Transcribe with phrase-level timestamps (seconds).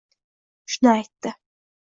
[0.75, 1.35] Shuni aytdi.